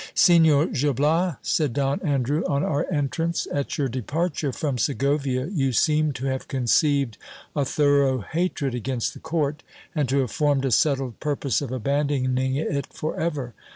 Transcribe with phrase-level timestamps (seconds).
[0.15, 5.71] Signor Gil Bias, said Don Andrew on our entrance, at your departure from Segovia you
[5.73, 7.19] seemed to have conceived
[7.55, 9.61] a thorough hatred against the court,
[9.93, 13.53] and to have formed a settled purpose of abandoning it for ever.